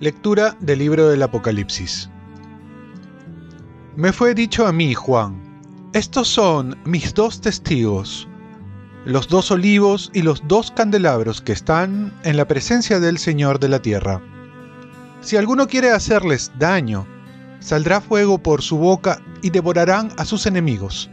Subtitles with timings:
[0.00, 2.10] Lectura del libro del Apocalipsis.
[3.96, 5.40] Me fue dicho a mí, Juan,
[5.94, 8.28] estos son mis dos testigos,
[9.04, 13.68] los dos olivos y los dos candelabros que están en la presencia del Señor de
[13.68, 14.20] la tierra.
[15.20, 17.06] Si alguno quiere hacerles daño,
[17.60, 21.10] saldrá fuego por su boca y devorarán a sus enemigos.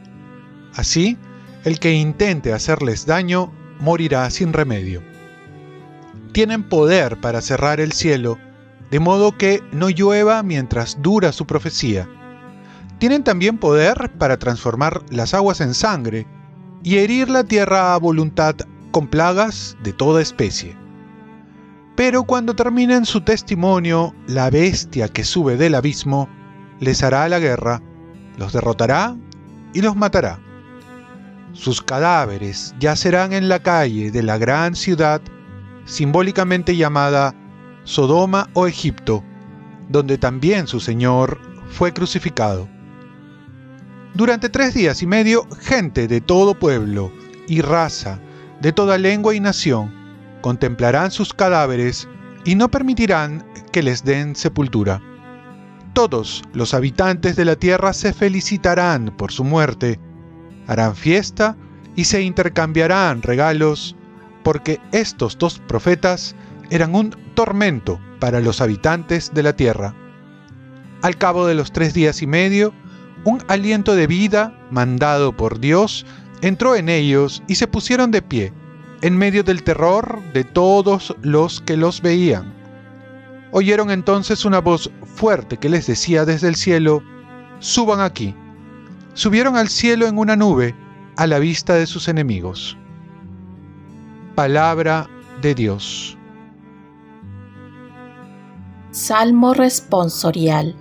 [0.73, 1.17] Así,
[1.65, 3.51] el que intente hacerles daño
[3.81, 5.03] morirá sin remedio.
[6.31, 8.37] Tienen poder para cerrar el cielo,
[8.89, 12.07] de modo que no llueva mientras dura su profecía.
[12.99, 16.25] Tienen también poder para transformar las aguas en sangre
[16.83, 18.55] y herir la tierra a voluntad
[18.91, 20.73] con plagas de toda especie.
[21.97, 26.29] Pero cuando terminen su testimonio, la bestia que sube del abismo
[26.79, 27.81] les hará la guerra,
[28.41, 29.15] los derrotará
[29.71, 30.39] y los matará.
[31.53, 35.21] Sus cadáveres yacerán en la calle de la gran ciudad,
[35.85, 37.35] simbólicamente llamada
[37.83, 39.23] Sodoma o Egipto,
[39.89, 41.39] donde también su Señor
[41.69, 42.67] fue crucificado.
[44.15, 47.11] Durante tres días y medio, gente de todo pueblo
[47.47, 48.19] y raza,
[48.59, 49.93] de toda lengua y nación,
[50.41, 52.07] contemplarán sus cadáveres
[52.43, 54.99] y no permitirán que les den sepultura.
[55.93, 59.99] Todos los habitantes de la tierra se felicitarán por su muerte,
[60.65, 61.57] harán fiesta
[61.97, 63.97] y se intercambiarán regalos,
[64.43, 66.33] porque estos dos profetas
[66.69, 69.93] eran un tormento para los habitantes de la tierra.
[71.01, 72.73] Al cabo de los tres días y medio,
[73.25, 76.05] un aliento de vida mandado por Dios
[76.41, 78.53] entró en ellos y se pusieron de pie,
[79.01, 82.60] en medio del terror de todos los que los veían.
[83.51, 87.03] Oyeron entonces una voz fuerte que les decía desde el cielo,
[87.59, 88.33] Suban aquí.
[89.13, 90.73] Subieron al cielo en una nube
[91.17, 92.77] a la vista de sus enemigos.
[94.35, 95.07] Palabra
[95.41, 96.17] de Dios.
[98.91, 100.75] Salmo responsorial.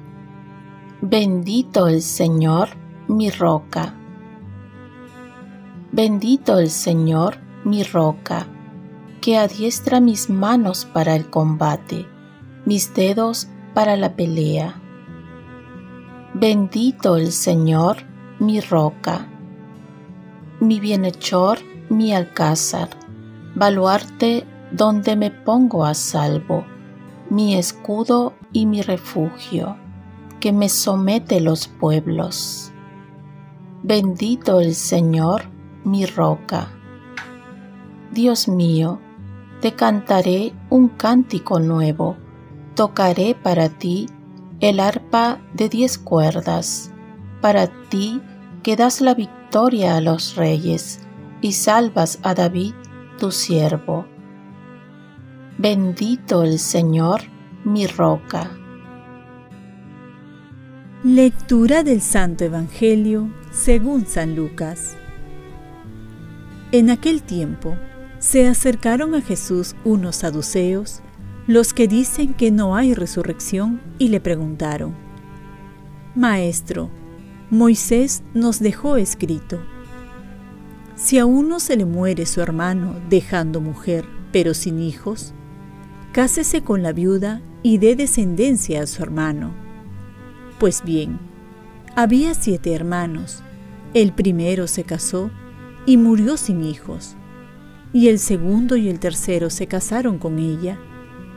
[1.02, 2.70] Bendito el Señor,
[3.08, 3.94] mi roca.
[5.92, 8.46] Bendito el Señor, mi roca,
[9.20, 12.06] que adiestra mis manos para el combate
[12.64, 14.80] mis dedos para la pelea.
[16.34, 17.98] Bendito el Señor,
[18.38, 19.28] mi roca,
[20.60, 22.90] mi bienhechor, mi alcázar,
[23.54, 26.64] baluarte donde me pongo a salvo,
[27.30, 29.76] mi escudo y mi refugio,
[30.38, 32.72] que me somete los pueblos.
[33.82, 35.44] Bendito el Señor,
[35.84, 36.68] mi roca.
[38.12, 39.00] Dios mío,
[39.60, 42.16] te cantaré un cántico nuevo
[42.80, 44.08] tocaré para ti
[44.60, 46.90] el arpa de diez cuerdas,
[47.42, 48.22] para ti
[48.62, 51.00] que das la victoria a los reyes
[51.42, 52.72] y salvas a David
[53.18, 54.06] tu siervo.
[55.58, 57.20] Bendito el Señor,
[57.64, 58.50] mi roca.
[61.04, 64.96] Lectura del Santo Evangelio según San Lucas.
[66.72, 67.76] En aquel tiempo
[68.20, 71.02] se acercaron a Jesús unos saduceos
[71.50, 74.94] los que dicen que no hay resurrección y le preguntaron,
[76.14, 76.90] Maestro,
[77.50, 79.60] Moisés nos dejó escrito,
[80.94, 85.34] si a uno se le muere su hermano dejando mujer pero sin hijos,
[86.12, 89.52] cásese con la viuda y dé descendencia a su hermano.
[90.60, 91.18] Pues bien,
[91.96, 93.42] había siete hermanos,
[93.92, 95.32] el primero se casó
[95.84, 97.16] y murió sin hijos,
[97.92, 100.78] y el segundo y el tercero se casaron con ella,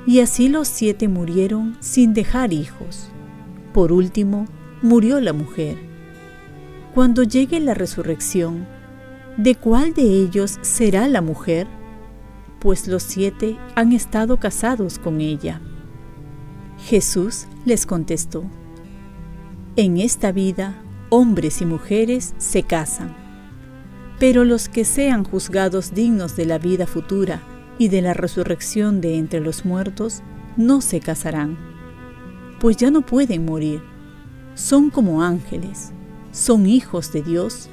[0.05, 3.09] y así los siete murieron sin dejar hijos.
[3.73, 4.47] Por último,
[4.81, 5.77] murió la mujer.
[6.93, 8.67] Cuando llegue la resurrección,
[9.37, 11.67] ¿de cuál de ellos será la mujer?
[12.59, 15.61] Pues los siete han estado casados con ella.
[16.85, 18.43] Jesús les contestó,
[19.75, 23.15] En esta vida, hombres y mujeres se casan,
[24.19, 27.41] pero los que sean juzgados dignos de la vida futura
[27.77, 30.21] y de la resurrección de entre los muertos
[30.57, 31.57] no se casarán,
[32.59, 33.81] pues ya no pueden morir,
[34.55, 35.91] son como ángeles,
[36.31, 37.69] son hijos de Dios,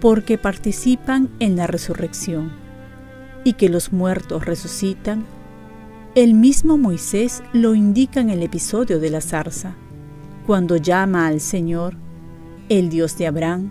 [0.00, 2.52] porque participan en la resurrección,
[3.44, 5.24] y que los muertos resucitan,
[6.14, 9.76] el mismo Moisés lo indica en el episodio de la zarza,
[10.46, 11.96] cuando llama al Señor,
[12.68, 13.70] el Dios de Abraham,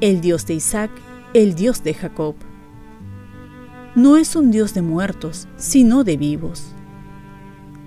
[0.00, 0.90] el Dios de Isaac,
[1.34, 2.34] el Dios de Jacob
[3.94, 6.74] no es un Dios de muertos, sino de vivos,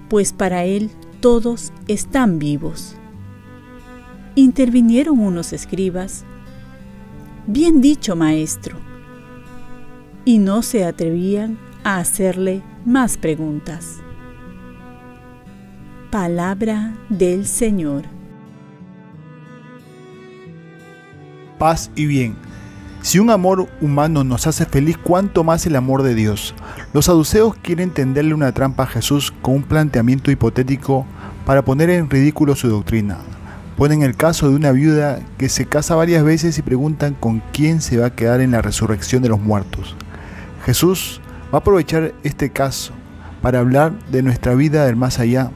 [0.09, 0.89] pues para Él
[1.19, 2.95] todos están vivos.
[4.35, 6.23] intervinieron unos escribas.
[7.47, 8.77] Bien dicho, maestro.
[10.25, 13.97] Y no se atrevían a hacerle más preguntas.
[16.11, 18.03] Palabra del Señor.
[21.57, 22.46] Paz y bien.
[23.01, 26.53] Si un amor humano nos hace feliz, ¿cuánto más el amor de Dios?
[26.93, 31.05] Los saduceos quieren tenderle una trampa a Jesús con un planteamiento hipotético
[31.45, 33.19] para poner en ridículo su doctrina.
[33.77, 37.79] Ponen el caso de una viuda que se casa varias veces y preguntan con quién
[37.79, 39.95] se va a quedar en la resurrección de los muertos.
[40.65, 41.21] Jesús
[41.53, 42.91] va a aprovechar este caso
[43.41, 45.51] para hablar de nuestra vida del más allá,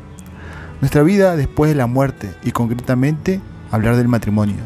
[0.79, 3.41] nuestra vida después de la muerte y concretamente
[3.71, 4.57] hablar del matrimonio.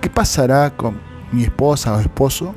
[0.00, 2.54] ¿Qué pasará con mi esposa o esposo?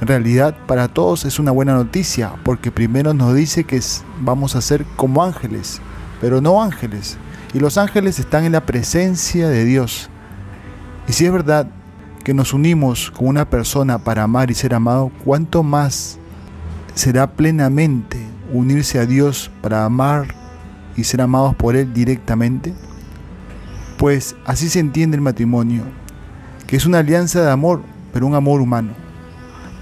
[0.00, 3.80] En realidad para todos es una buena noticia porque primero nos dice que
[4.20, 5.80] vamos a ser como ángeles,
[6.20, 7.16] pero no ángeles.
[7.52, 10.10] Y los ángeles están en la presencia de Dios.
[11.08, 11.68] Y si es verdad
[12.24, 16.18] que nos unimos con una persona para amar y ser amado, ¿cuánto más
[16.94, 18.18] será plenamente
[18.52, 20.34] unirse a Dios para amar
[20.96, 22.74] y ser amados por Él directamente?
[23.98, 25.84] Pues así se entiende el matrimonio,
[26.66, 27.82] que es una alianza de amor,
[28.12, 28.92] pero un amor humano.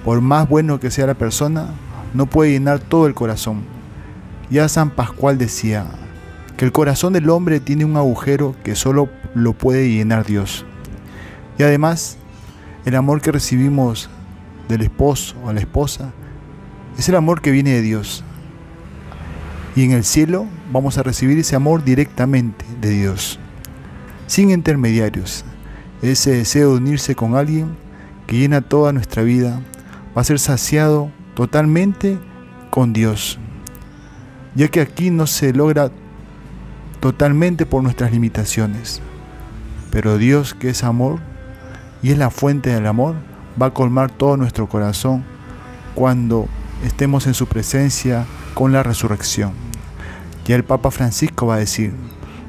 [0.05, 1.67] Por más bueno que sea la persona,
[2.14, 3.62] no puede llenar todo el corazón.
[4.50, 5.87] Ya San Pascual decía,
[6.56, 10.64] que el corazón del hombre tiene un agujero que solo lo puede llenar Dios.
[11.58, 12.19] Y además,
[12.84, 14.11] el amor que recibimos
[14.69, 16.12] del esposo o la esposa
[16.99, 18.23] es el amor que viene de Dios.
[19.75, 23.38] Y en el cielo vamos a recibir ese amor directamente de Dios,
[24.26, 25.44] sin intermediarios.
[26.02, 27.76] Ese deseo de unirse con alguien
[28.26, 29.60] que llena toda nuestra vida
[30.16, 32.19] va a ser saciado totalmente
[32.70, 33.38] con Dios,
[34.54, 35.93] ya que aquí no se logra
[36.99, 39.00] totalmente por nuestras limitaciones.
[39.90, 41.20] Pero Dios, que es amor
[42.02, 43.14] y es la fuente del amor,
[43.60, 45.25] va a colmar todo nuestro corazón
[45.94, 46.48] cuando
[46.84, 49.52] estemos en su presencia con la resurrección.
[50.46, 51.93] Ya el Papa Francisco va a decir,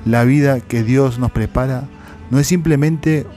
[0.06, 1.84] la vida que Dios nos prepara
[2.32, 3.28] no es simplemente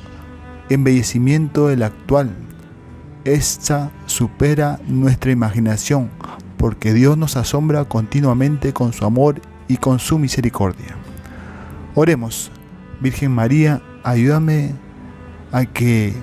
[0.68, 2.30] embellecimiento del actual,
[3.24, 6.10] esta supera nuestra imaginación,
[6.56, 10.96] porque Dios nos asombra continuamente con su amor y con su misericordia.
[11.94, 12.50] Oremos,
[13.00, 14.74] Virgen María, ayúdame
[15.52, 16.14] a que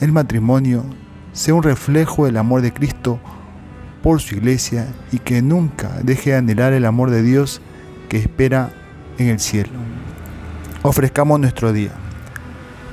[0.00, 0.84] el matrimonio
[1.32, 3.18] sea un reflejo del amor de Cristo
[4.02, 7.60] por su iglesia y que nunca deje de anhelar el amor de Dios
[8.08, 8.70] que espera
[9.18, 9.72] en el cielo.
[10.82, 11.92] Ofrezcamos nuestro día.